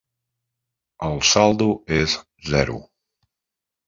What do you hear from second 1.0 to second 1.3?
El